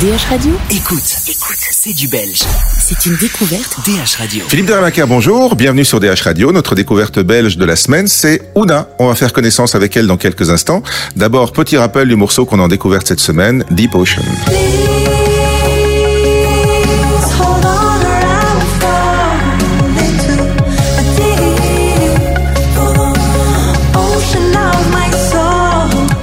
[0.00, 2.40] DH Radio Écoute, écoute, c'est du belge.
[2.78, 3.80] C'est une découverte.
[3.84, 4.44] DH Radio.
[4.48, 6.52] Philippe de bonjour, bienvenue sur DH Radio.
[6.52, 8.88] Notre découverte belge de la semaine, c'est Ouna.
[8.98, 10.82] On va faire connaissance avec elle dans quelques instants.
[11.16, 14.22] D'abord, petit rappel du morceau qu'on a en découverte cette semaine, Deep Ocean.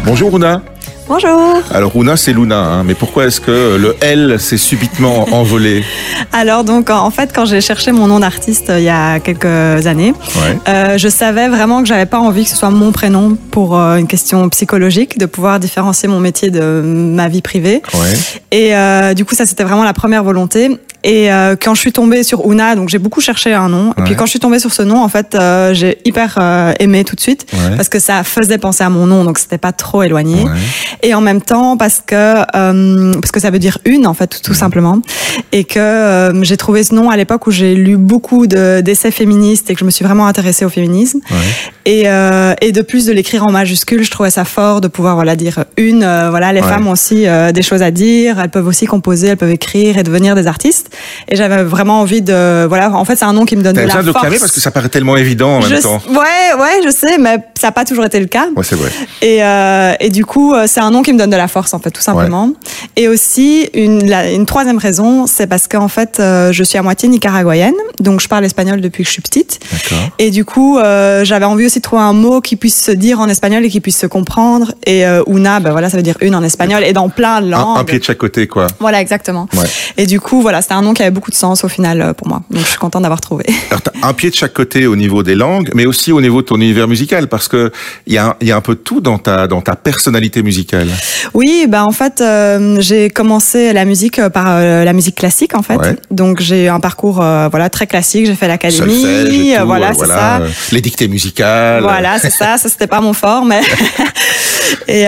[0.04, 0.64] Bonjour Ouna.
[1.09, 1.61] Bonjour.
[1.71, 5.85] Alors Ouna, c'est Luna, hein, mais pourquoi est-ce que le L s'est subitement envolé
[6.34, 9.88] Alors donc en fait quand j'ai cherché mon nom d'artiste euh, il y a quelques
[9.88, 10.13] années,
[10.67, 13.95] euh, je savais vraiment que j'avais pas envie que ce soit mon prénom pour euh,
[13.95, 17.81] une question psychologique, de pouvoir différencier mon métier de ma vie privée.
[18.51, 18.73] Et
[19.15, 20.77] du coup ça c'était vraiment la première volonté.
[21.07, 21.29] Et
[21.61, 23.93] quand je suis tombée sur Ouna, donc j'ai beaucoup cherché un nom.
[23.98, 25.38] Et puis quand je suis tombée sur ce nom, en fait,
[25.71, 26.38] j'ai hyper
[26.79, 29.71] aimé tout de suite parce que ça faisait penser à mon nom, donc c'était pas
[29.71, 30.45] trop éloigné.
[31.03, 32.15] Et en même temps parce que
[32.55, 35.01] euh, parce que ça veut dire une en fait tout, simplement.
[35.51, 39.70] Et que euh, j'ai trouvé ce nom à l'époque où j'ai lu beaucoup d'essais féministes
[39.70, 41.20] et que je me suis vraiment intéressée au féminisme.
[41.85, 45.15] Et, euh, et de plus de l'écrire en majuscule je trouvais ça fort de pouvoir
[45.15, 48.39] voilà dire une voilà les femmes ont aussi des choses à dire.
[48.39, 50.95] Elles peuvent aussi composer elles peuvent écrire et devenir des artistes
[51.27, 53.81] et j'avais vraiment envie de voilà en fait c'est un nom qui me donne de
[53.81, 54.05] la force.
[54.05, 56.01] de parce que ça paraît tellement évident en même temps.
[56.09, 58.48] Ouais ouais je sais mais ça n'a pas toujours été le cas.
[58.55, 58.91] Ouais c'est vrai.
[59.21, 59.41] Et
[60.05, 62.01] et du coup c'est un nom qui me donne de la force en fait tout
[62.01, 62.51] simplement.
[62.95, 67.09] Et aussi une, une troisième raison, c'est parce qu'en fait euh, je suis à moitié
[67.09, 69.59] nicaraguayenne, donc je parle espagnol depuis que je suis petite.
[70.19, 73.19] Et du coup euh, j'avais envie aussi de trouver un mot qui puisse se dire
[73.19, 74.73] en espagnol et qui puisse se comprendre.
[74.85, 77.50] Et euh, una, ben voilà, ça veut dire une en espagnol et dans plein de
[77.50, 77.79] langues.
[77.79, 78.67] Un, pied de chaque côté quoi.
[78.79, 79.47] Voilà exactement.
[79.97, 82.28] Et du coup voilà, c'était un nom qui avait beaucoup de sens au final pour
[82.28, 82.41] moi.
[82.50, 83.45] Donc je suis contente d'avoir trouvé.
[83.69, 86.47] Alors un pied de chaque côté au niveau des langues, mais aussi au niveau de
[86.47, 87.72] ton univers musical parce que
[88.06, 90.88] il y a, y a un peu de tout dans ta dans ta personnalité musicale.
[91.33, 95.55] Oui, bah en fait, euh, j'ai commencé la musique euh, par euh, la musique classique
[95.55, 95.78] en fait.
[96.11, 97.16] Donc j'ai un parcours
[97.51, 98.25] voilà très classique.
[98.25, 100.41] J'ai fait l'académie, voilà, c'est ça.
[100.71, 101.81] les dictées musicales.
[101.81, 102.57] Voilà, c'est ça.
[102.57, 103.61] Ça c'était pas mon fort, mais
[104.87, 105.05] et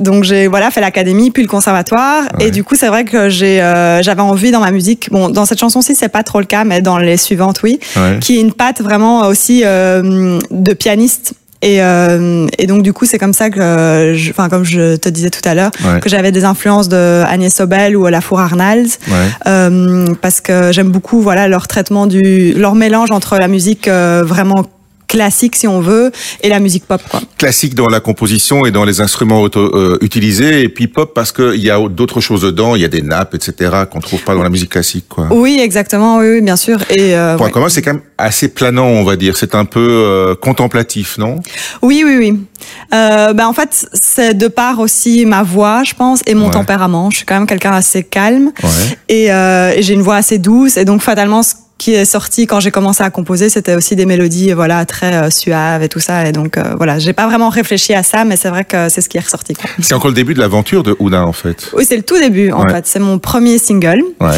[0.00, 2.24] donc j'ai voilà fait l'académie puis le conservatoire.
[2.40, 3.58] Et du coup c'est vrai que j'ai
[4.02, 4.85] j'avais envie dans ma musique.
[5.10, 7.80] Bon, dans cette chanson-ci c'est pas trop le cas, mais dans les suivantes oui,
[8.20, 11.34] qui est une patte vraiment aussi de pianiste.
[11.62, 15.08] Et, euh, et, donc du coup, c'est comme ça que, je, enfin comme je te
[15.08, 15.70] disais tout à l'heure,
[16.00, 18.98] que j'avais des influences de Agnès Sobel ou Lafour Arnalds,
[19.46, 24.22] euh, parce que j'aime beaucoup voilà leur traitement du, leur mélange entre la musique euh,
[24.24, 24.64] vraiment
[25.06, 26.10] classique si on veut
[26.42, 27.20] et la musique pop quoi.
[27.38, 31.32] Classique dans la composition et dans les instruments auto, euh, utilisés et puis pop parce
[31.32, 34.34] qu'il y a d'autres choses dedans, il y a des nappes etc qu'on trouve pas
[34.34, 35.28] dans la musique classique quoi.
[35.30, 38.86] Oui exactement oui, oui bien sûr et euh, point commun c'est quand même assez planant
[38.86, 41.40] on va dire c'est un peu euh, contemplatif non?
[41.82, 42.40] Oui oui oui
[42.94, 47.10] euh, ben en fait c'est de part aussi ma voix je pense et mon tempérament
[47.10, 48.68] je suis quand même quelqu'un assez calme ouais.
[49.08, 52.46] et, euh, et j'ai une voix assez douce et donc fatalement ce qui est sorti
[52.46, 56.00] quand j'ai commencé à composer, c'était aussi des mélodies voilà très euh, suaves et tout
[56.00, 56.26] ça.
[56.26, 59.02] Et donc euh, voilà, j'ai pas vraiment réfléchi à ça, mais c'est vrai que c'est
[59.02, 59.54] ce qui est ressorti.
[59.80, 61.70] C'est encore le début de l'aventure de Ouna en fait.
[61.74, 62.86] Oui, c'est le tout début en fait.
[62.86, 64.02] C'est mon premier single.
[64.20, 64.30] Ouais.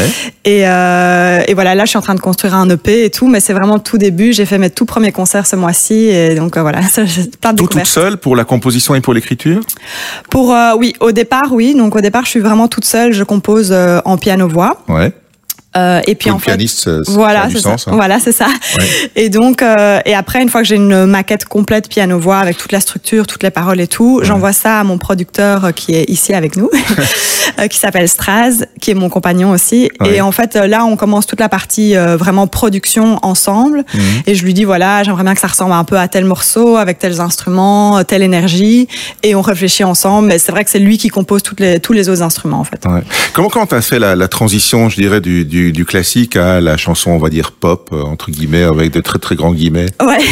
[0.43, 3.27] Et, euh, et voilà, là je suis en train de construire un EP et tout,
[3.27, 4.33] mais c'est vraiment le tout début.
[4.33, 6.79] J'ai fait mes tout premiers concerts ce mois-ci et donc euh, voilà,
[7.41, 9.61] plein de Tout toute seule pour la composition et pour l'écriture?
[10.29, 11.73] Pour oui, au départ oui.
[11.73, 13.13] Donc au départ je suis vraiment toute seule.
[13.13, 14.83] Je compose en piano voix.
[14.89, 15.13] Ouais.
[15.77, 17.75] Euh, et puis en fait, pianiste, voilà, c'est ça.
[17.85, 17.91] Hein.
[17.91, 18.47] Voilà, c'est ça.
[19.15, 22.71] Et donc, euh, et après, une fois que j'ai une maquette complète piano-voix avec toute
[22.71, 26.09] la structure, toutes les paroles et tout, j'envoie ça à mon producteur euh, qui est
[26.09, 26.71] ici avec nous,
[27.59, 29.91] euh, qui s'appelle Straz, qui est mon compagnon aussi.
[30.05, 33.83] Et en fait, là, on commence toute la partie vraiment production ensemble.
[33.93, 34.01] Mhm.
[34.25, 36.77] Et je lui dis voilà, j'aimerais bien que ça ressemble un peu à tel morceau,
[36.77, 38.87] avec tels instruments, telle énergie.
[39.21, 40.29] Et on réfléchit ensemble.
[40.29, 42.63] Mais c'est vrai que c'est lui qui compose toutes les, tous les autres instruments en
[42.63, 42.83] fait.
[43.33, 46.77] Comment quand as fait la, la transition, je dirais, du, du du, classique à la
[46.77, 50.17] chanson, on va dire pop, euh, entre guillemets, avec de très très grands guillemets Ouais.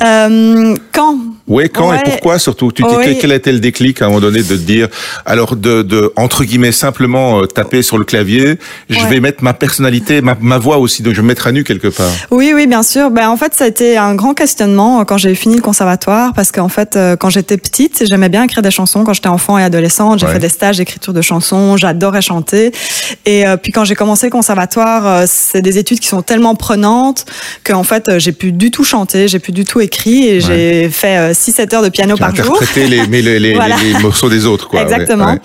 [0.00, 1.18] Euh, quand
[1.48, 2.72] Oui, quand et pourquoi surtout?
[2.72, 2.84] Tu,
[3.20, 4.88] Quel a été le déclic à un moment donné de te dire,
[5.26, 8.58] alors de, de entre guillemets, simplement euh, taper sur le clavier,
[8.88, 11.52] je vais mettre ma personnalité, ma, ma, voix aussi, donc je vais me mettre à
[11.52, 12.10] nu quelque part?
[12.30, 13.10] Oui, oui, bien sûr.
[13.10, 16.52] Ben, en fait, ça a été un grand questionnement quand j'ai fini le conservatoire, parce
[16.52, 19.04] qu'en fait, quand j'étais petite, j'aimais bien écrire des chansons.
[19.04, 20.18] Quand j'étais enfant et adolescente.
[20.18, 22.72] J'ai fait des stages d'écriture de chansons, j'adorais chanter.
[23.26, 27.24] Et puis quand j'ai commencé le conservatoire, euh, c'est des études qui sont tellement prenantes
[27.64, 30.88] qu'en fait, euh, j'ai pu du tout chanter, j'ai pu du tout écrire et j'ai
[30.88, 32.60] fait 6-7 euh, heures de piano par jour.
[32.76, 34.82] les, les, les, les, morceaux des autres, quoi.
[34.82, 35.36] Exactement.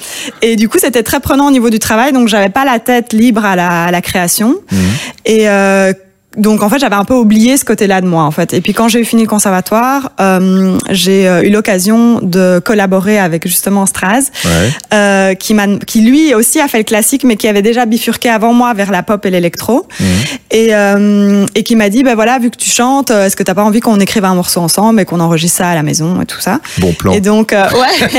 [0.42, 3.14] Et du coup, c'était très prenant au niveau du travail, donc j'avais pas la tête
[3.14, 4.56] libre à la, à la création.
[4.72, 4.80] Mhm.
[5.26, 5.48] Et
[6.38, 8.54] donc en fait j'avais un peu oublié ce côté-là de moi en fait.
[8.54, 13.48] Et puis quand j'ai fini le conservatoire, euh, j'ai euh, eu l'occasion de collaborer avec
[13.48, 14.52] justement Straz, ouais.
[14.94, 18.74] euh, qui lui aussi a fait le classique, mais qui avait déjà bifurqué avant moi
[18.74, 20.04] vers la pop et l'électro, mmh.
[20.52, 23.54] et euh, et qui m'a dit ben voilà vu que tu chantes, est-ce que t'as
[23.54, 26.26] pas envie qu'on écrive un morceau ensemble et qu'on enregistre ça à la maison et
[26.26, 26.60] tout ça?
[26.80, 27.14] Bon plan.
[27.14, 28.10] Et donc ouais.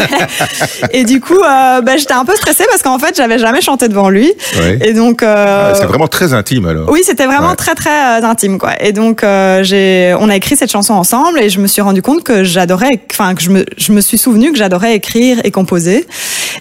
[0.92, 1.40] et du coup
[1.84, 4.32] ben j'étais un peu stressée parce qu'en fait j'avais jamais chanté devant lui.
[4.58, 4.78] Ouais.
[4.82, 6.88] Et donc ah, c'est vraiment très intime alors.
[6.90, 7.56] Oui c'était vraiment ouais.
[7.56, 8.82] très très euh, intime quoi.
[8.82, 12.02] Et donc euh, j'ai, on a écrit cette chanson ensemble et je me suis rendu
[12.02, 15.50] compte que j'adorais, enfin que je me, je me suis souvenu que j'adorais écrire et
[15.50, 16.06] composer.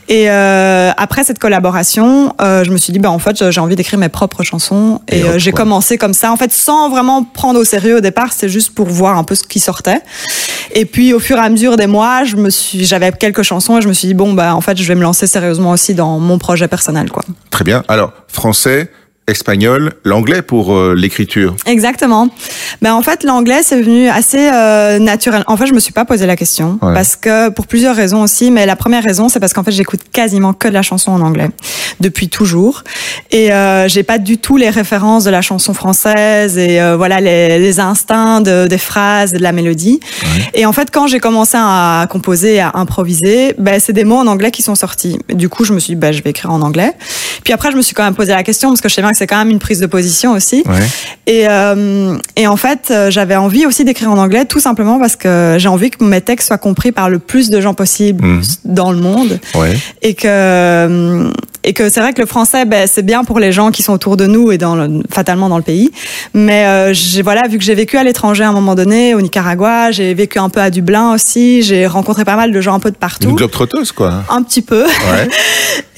[0.10, 4.00] Et euh, après cette collaboration, je me suis dit bah en fait j'ai envie d'écrire
[4.00, 7.63] mes propres chansons et, et j'ai commencé comme ça en fait sans vraiment prendre au
[7.63, 10.01] sérieux au départ, c'est juste pour voir un peu ce qui sortait.
[10.72, 13.78] Et puis au fur et à mesure des mois, je me suis, j'avais quelques chansons
[13.78, 15.94] et je me suis dit bon bah en fait je vais me lancer sérieusement aussi
[15.94, 17.24] dans mon projet personnel quoi.
[17.50, 17.84] Très bien.
[17.88, 18.89] Alors français
[19.28, 21.56] espagnol, l'anglais pour euh, l'écriture.
[21.66, 22.30] Exactement.
[22.81, 25.44] Ben en fait l'anglais c'est venu assez euh, naturel.
[25.48, 26.94] En fait je me suis pas posé la question ouais.
[26.94, 30.02] parce que pour plusieurs raisons aussi, mais la première raison c'est parce qu'en fait j'écoute
[30.12, 31.50] quasiment que de la chanson en anglais
[32.02, 32.84] depuis toujours
[33.31, 37.22] et euh, j'ai pas du tout les références de la chanson française et euh, voilà
[37.22, 40.02] les, les instincts de, des phrases, de la mélodie.
[40.24, 40.44] Ouais.
[40.54, 44.28] Et en fait quand j'ai commencé à composer, à improviser, ben c'est des mots en
[44.28, 45.18] anglais qui sont sortis.
[45.34, 46.92] Du coup je me suis dit ben je vais écrire en anglais.
[47.46, 49.12] Puis après je me suis quand même posé la question parce que je sais bien
[49.13, 50.63] que c'est quand même une prise de position aussi.
[50.65, 50.88] Ouais.
[51.25, 55.56] Et, euh, et en fait, j'avais envie aussi d'écrire en anglais, tout simplement parce que
[55.57, 58.42] j'ai envie que mes textes soient compris par le plus de gens possible mmh.
[58.65, 59.39] dans le monde.
[59.56, 59.77] Ouais.
[60.01, 61.31] Et que
[61.63, 63.94] et que c'est vrai que le français, ben, c'est bien pour les gens qui sont
[63.94, 65.92] autour de nous et dans le, fatalement dans le pays.
[66.33, 69.21] Mais euh, j'ai voilà, vu que j'ai vécu à l'étranger à un moment donné, au
[69.21, 72.80] Nicaragua, j'ai vécu un peu à Dublin aussi, j'ai rencontré pas mal de gens un
[72.80, 73.30] peu de partout.
[73.30, 74.24] Une globe-trotteuse, quoi.
[74.30, 74.83] Un petit peu.
[74.83, 75.30] Ouais.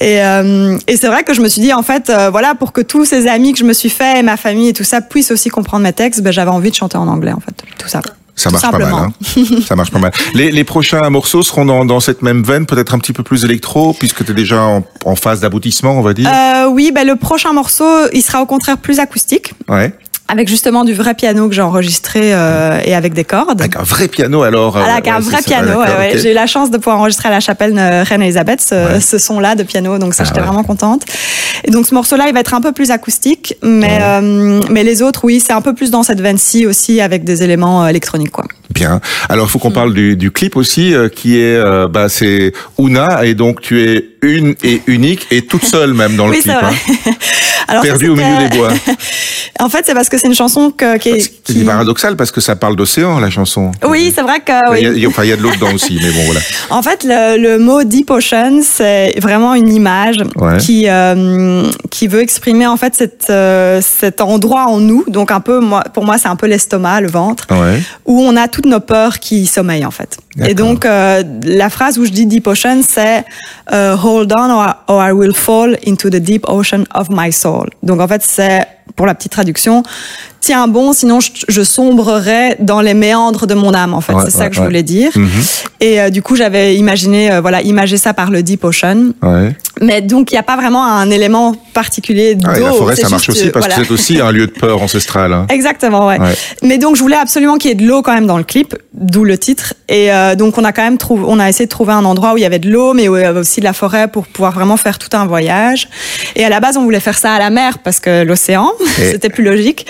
[0.00, 2.72] et euh, et c'est vrai que je me suis dit en fait, euh, voilà, pour
[2.72, 5.00] que tous ces amis que je me suis fait, et ma famille et tout ça
[5.00, 7.88] puissent aussi comprendre mes textes, ben, j'avais envie de chanter en anglais en fait, tout
[7.88, 8.00] ça.
[8.36, 8.92] Ça marche pas mal.
[8.92, 9.12] Hein
[9.66, 10.12] ça marche pas mal.
[10.34, 13.44] Les, les, prochains morceaux seront dans, dans cette même veine, peut-être un petit peu plus
[13.44, 16.30] électro, puisque tu es déjà en, en phase d'aboutissement, on va dire.
[16.30, 19.54] Euh, oui, ben le prochain morceau, il sera au contraire plus acoustique.
[19.68, 19.92] Ouais
[20.28, 23.60] avec justement du vrai piano que j'ai enregistré euh, et avec des cordes.
[23.60, 24.72] Avec un vrai piano alors.
[24.72, 25.80] Voilà, avec un vrai piano.
[25.80, 26.08] Ouais, ouais.
[26.10, 26.18] okay.
[26.18, 29.54] J'ai eu la chance de pouvoir enregistrer à la chapelle Reine Elisabeth ce, ce son-là
[29.54, 31.02] de piano, donc ça ah, j'étais vraiment contente.
[31.64, 35.02] Et donc ce morceau-là, il va être un peu plus acoustique, mais euh, mais les
[35.02, 38.30] autres, oui, c'est un peu plus dans cette veine-ci aussi avec des éléments euh, électroniques
[38.30, 38.44] quoi.
[38.70, 39.00] Bien.
[39.28, 41.58] Alors il faut qu'on parle du, du, clip aussi, euh, qui est,
[41.88, 46.26] bah c'est Una et donc tu es une et unique et toute seule même dans
[46.26, 46.54] le oui, clip.
[46.60, 46.72] Hein.
[47.68, 48.72] Alors, Perdu au milieu des bois.
[49.60, 51.20] en fait, c'est parce que c'est une chanson que, qui est.
[51.20, 51.64] C'est qui...
[51.64, 53.72] paradoxal parce que ça parle d'océan, la chanson.
[53.86, 54.72] Oui, c'est vrai que.
[54.72, 54.78] Oui.
[54.80, 56.40] Il y a, enfin, il y a de l'eau dedans aussi, mais bon, voilà.
[56.70, 60.56] En fait, le, le mot Deep Ocean, c'est vraiment une image ouais.
[60.58, 65.04] qui, euh, qui veut exprimer en fait cette, euh, cet endroit en nous.
[65.08, 67.80] Donc, un peu, moi, pour moi, c'est un peu l'estomac, le ventre, ouais.
[68.04, 70.18] où on a toutes nos peurs qui sommeillent en fait.
[70.44, 73.24] Et donc, euh, la phrase où je dis Deep Ocean, c'est
[73.72, 77.68] Hold on or, or I will fall into the deep ocean of my soul.
[77.82, 79.82] Donc, en fait, c'est, pour la petite traduction,
[80.46, 84.12] tiens bon, sinon je, je, sombrerais dans les méandres de mon âme, en fait.
[84.12, 84.66] Ouais, c'est ça ouais, que je ouais.
[84.66, 85.10] voulais dire.
[85.16, 85.66] Mm -hmm.
[85.80, 89.00] Et euh, du coup, j'avais imaginé, euh, voilà, imagé ça par le Deep Ocean.
[89.88, 92.48] Mais donc, il n'y a pas vraiment un élément particulier d'eau.
[92.50, 93.76] Ah, la forêt, ça marche aussi, parce voilà.
[93.76, 95.30] que c'est aussi un lieu de peur ancestral.
[95.32, 95.46] Hein.
[95.50, 96.18] Exactement, ouais.
[96.62, 98.70] Mais donc, je voulais absolument qu'il y ait de l'eau quand même dans le clip,
[98.94, 99.66] d'où le titre.
[99.88, 102.30] Et euh, donc, on a quand même trouvé, on a essayé de trouver un endroit
[102.32, 104.08] où il y avait de l'eau, mais où il y avait aussi de la forêt
[104.08, 105.88] pour pouvoir vraiment faire tout un voyage.
[106.36, 108.72] Et à la base, on voulait faire ça à la mer parce que l'océan,
[109.12, 109.86] c'était plus logique.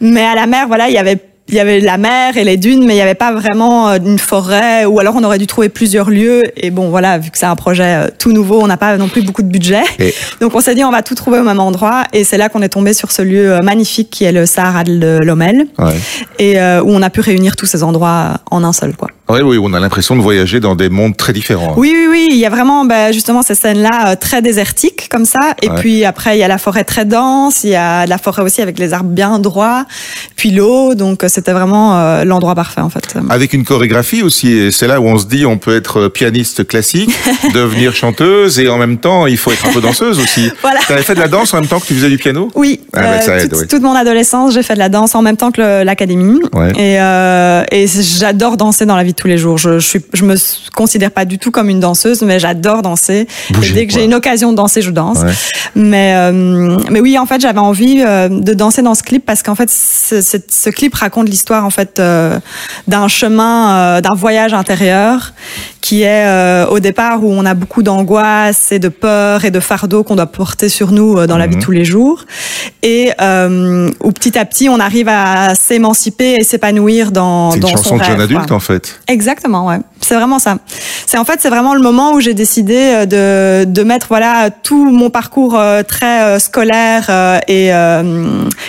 [0.00, 1.18] Mais à la mer, voilà, il y avait
[1.48, 3.98] il y avait la mer et les dunes, mais il n'y avait pas vraiment euh,
[4.02, 6.42] une forêt, ou alors on aurait dû trouver plusieurs lieux.
[6.56, 9.08] Et bon, voilà, vu que c'est un projet euh, tout nouveau, on n'a pas non
[9.08, 9.82] plus beaucoup de budget.
[9.98, 10.14] Et...
[10.40, 12.04] Donc on s'est dit, on va tout trouver au même endroit.
[12.12, 14.84] Et c'est là qu'on est tombé sur ce lieu euh, magnifique qui est le Sahara
[14.84, 15.66] de Lomel.
[15.78, 15.92] Ouais.
[16.38, 19.08] Et euh, où on a pu réunir tous ces endroits en un seul, quoi.
[19.32, 21.74] Oui, oui, on a l'impression de voyager dans des mondes très différents.
[21.76, 22.28] Oui, oui, oui.
[22.30, 25.54] Il y a vraiment bah, justement ces scènes-là très désertiques comme ça.
[25.62, 25.74] Et ouais.
[25.76, 27.64] puis après, il y a la forêt très dense.
[27.64, 29.86] Il y a de la forêt aussi avec les arbres bien droits.
[30.36, 30.94] Puis l'eau.
[30.94, 33.16] Donc c'était vraiment euh, l'endroit parfait en fait.
[33.30, 34.70] Avec une chorégraphie aussi.
[34.72, 37.10] C'est là où on se dit on peut être pianiste classique,
[37.54, 40.50] devenir chanteuse et en même temps il faut être un peu danseuse aussi.
[40.62, 40.80] voilà.
[40.86, 42.50] Tu avais fait de la danse en même temps que tu faisais du piano?
[42.54, 42.80] Oui.
[42.92, 43.66] Ah, bah, ça aide, toute, oui.
[43.66, 46.40] toute mon adolescence, j'ai fait de la danse en même temps que l'académie.
[46.52, 46.72] Ouais.
[46.72, 49.56] Et, euh, et j'adore danser dans la vie de tous les jours.
[49.56, 50.34] Je, je, suis, je me
[50.74, 53.28] considère pas du tout comme une danseuse, mais j'adore danser.
[53.50, 55.18] Bouger, et dès que j'ai une occasion de danser, je danse.
[55.18, 55.32] Ouais.
[55.76, 59.44] Mais, euh, mais oui, en fait, j'avais envie euh, de danser dans ce clip parce
[59.44, 62.40] qu'en fait, ce, ce, ce, clip raconte l'histoire en fait euh,
[62.88, 65.32] d'un chemin, d'un voyage intérieur
[65.82, 69.60] qui est euh, au départ où on a beaucoup d'angoisse et de peur et de
[69.60, 71.64] fardeau qu'on doit porter sur nous euh, dans la vie de mhm.
[71.64, 72.24] tous les jours,
[72.82, 77.66] et euh, où petit à petit on arrive à s'émanciper et s'épanouir dans, C'est une
[77.66, 79.00] chanson de jeune adulte en fait.
[79.08, 79.80] Exactement, ouais.
[80.00, 80.58] C'est vraiment ça.
[81.06, 84.90] C'est en fait c'est vraiment le moment où j'ai décidé de, de mettre voilà tout
[84.90, 87.10] mon parcours très scolaire
[87.48, 87.70] et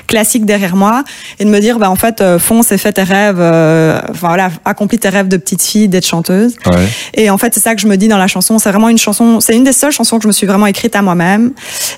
[0.07, 1.03] classique derrière moi
[1.39, 3.37] et de me dire bah en fait fonce et fais tes rêves,
[4.13, 6.55] voilà accomplis tes rêves de petite fille d'être chanteuse.
[6.65, 6.87] Ouais.
[7.13, 8.59] Et en fait, c'est ça que je me dis dans la chanson.
[8.59, 10.95] C'est vraiment une chanson, c'est une des seules chansons que je me suis vraiment écrite
[10.95, 11.53] à moi-même.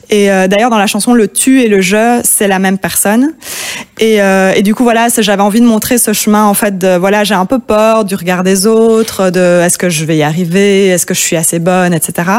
[0.09, 3.33] Et euh, d'ailleurs, dans la chanson, le tu et le je, c'est la même personne.
[4.00, 6.97] Et, euh, et du coup, voilà, j'avais envie de montrer ce chemin, en fait, de,
[6.97, 10.24] voilà, j'ai un peu peur du regard des autres, de est-ce que je vais y
[10.24, 12.29] arriver, est-ce que je suis assez bonne, etc.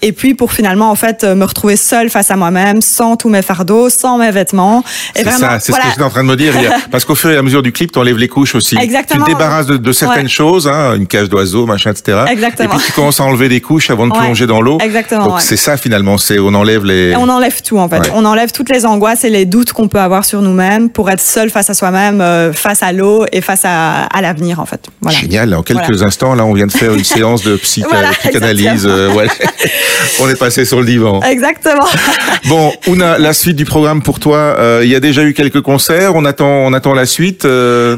[0.00, 3.42] Et puis, pour finalement, en fait, me retrouver seule face à moi-même, sans tous mes
[3.42, 4.82] fardeaux, sans mes vêtements.
[5.14, 6.54] C'est ça, c'est ce que j'étais en train de me dire.
[6.90, 8.76] Parce qu'au fur et à mesure du clip, tu enlèves les couches aussi.
[8.76, 9.24] Exactement.
[9.24, 12.03] Tu te débarrasses de, de certaines choses, hein, une cage d'oiseau, machin, etc.
[12.08, 12.74] Exactement.
[12.74, 14.78] Et puis tu commences à enlever des couches avant de plonger dans l'eau.
[14.80, 15.26] Exactement.
[15.26, 17.14] Donc c'est ça finalement, c'est on enlève les.
[17.16, 18.10] On enlève tout en fait.
[18.14, 21.20] On enlève toutes les angoisses et les doutes qu'on peut avoir sur nous-mêmes pour être
[21.20, 24.80] seul face à soi-même, euh, face à l'eau et face à, à l'avenir en fait.
[25.00, 25.18] Voilà.
[25.18, 25.54] Génial.
[25.54, 28.86] En quelques instants, là, on vient de faire une séance de psychanalyse.
[28.86, 29.12] Euh,
[30.20, 31.20] on est passé sur le divan.
[31.22, 31.86] Exactement.
[32.48, 34.36] bon, Ouna, la suite du programme pour toi.
[34.36, 36.14] Euh, il y a déjà eu quelques concerts.
[36.14, 37.46] On attend, on attend la suite.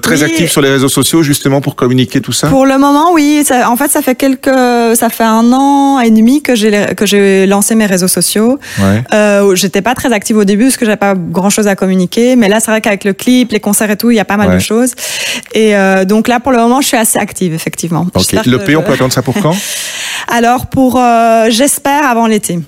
[0.02, 2.48] très actif sur les réseaux sociaux justement pour communiquer tout ça.
[2.48, 3.42] Pour le moment, oui.
[3.44, 4.50] Ça, en fait, ça fait quelques,
[4.94, 8.58] ça fait un an et demi que j'ai que j'ai lancé mes réseaux sociaux.
[8.78, 9.02] Ouais.
[9.14, 12.36] Euh, J'étais pas très active au début parce que j'avais pas grand chose à communiquer,
[12.36, 14.36] mais là c'est vrai qu'avec le clip, les concerts et tout, il y a pas
[14.36, 14.92] mal de choses.
[15.54, 18.06] Et euh, donc là pour le moment, je suis assez active effectivement.
[18.14, 18.40] Okay.
[18.44, 19.56] Le P, on peut attendre ça pour quand?
[20.28, 22.58] Alors pour, euh, j'espère avant l'été.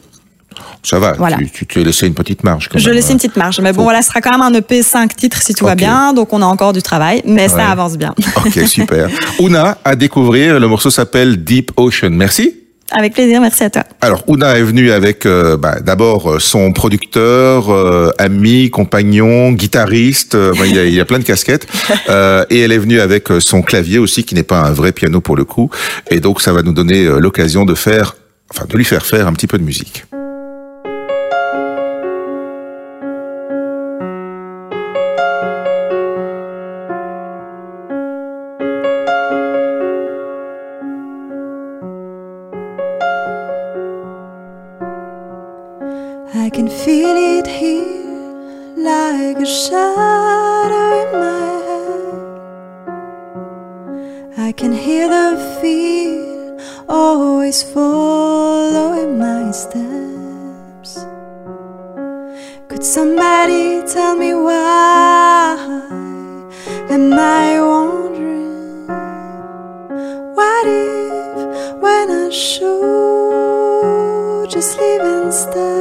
[0.83, 1.37] Ça va, voilà.
[1.53, 2.69] tu, tu, laissé une petite marge.
[2.69, 4.83] Quand je laissais une petite marge, mais bon, voilà, ce sera quand même un EP
[4.83, 7.97] 5 titres si tout va bien, donc on a encore du travail, mais ça avance
[7.97, 8.15] bien.
[8.37, 9.09] Ok, super.
[9.41, 12.11] Una, à découvrir, le morceau s'appelle Deep Ocean.
[12.11, 12.55] Merci.
[12.91, 13.85] Avec plaisir, merci à toi.
[14.01, 20.37] Alors, Una est venue avec euh, bah, d'abord euh, son producteur, euh, ami, compagnon, guitariste,
[20.37, 21.67] bah, il, y a, il, y a, plein de casquettes,
[22.51, 25.37] et elle est venue avec son clavier aussi, qui n'est pas un vrai piano pour
[25.37, 25.69] le coup,
[26.11, 28.17] et donc ça va nous donner l'occasion de faire,
[28.51, 30.07] enfin de lui faire faire un petit peu de musique.
[49.19, 52.31] Like a shadow in my head.
[54.47, 55.29] I can hear the
[55.61, 56.57] fear
[56.89, 60.91] always following my steps.
[62.69, 65.57] Could somebody tell me why?
[66.89, 68.87] Am I wondering?
[70.39, 71.37] What if
[71.83, 72.79] when I should
[74.49, 75.78] just leave instead?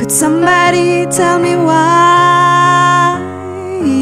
[0.00, 3.20] Could somebody tell me why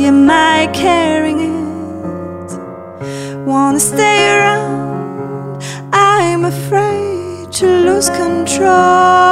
[0.07, 3.45] am I carrying it?
[3.45, 5.61] Wanna stay around?
[5.93, 9.28] I'm afraid to lose control.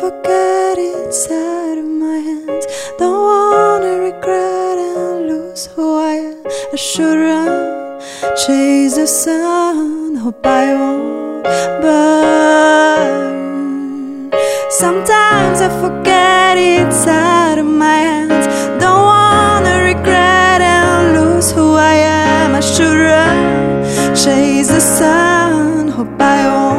[0.00, 2.66] Forget it's out of my hands.
[2.98, 6.42] Don't wanna regret and lose who I am.
[6.72, 8.00] I should run,
[8.36, 10.16] chase the sun.
[10.16, 11.44] Hope I won't
[11.82, 13.10] burn.
[14.70, 16.16] Sometimes I forget
[17.08, 18.46] out of my hands.
[18.82, 22.54] Don't wanna regret and lose who I am.
[22.54, 23.38] I should run,
[24.14, 25.88] chase the sun.
[25.88, 26.75] Hope I won't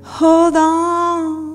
[0.00, 1.51] Hold on